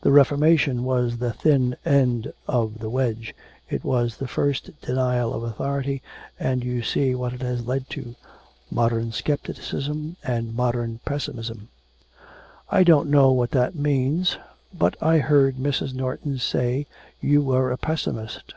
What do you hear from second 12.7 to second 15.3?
'I don't know what that means, but I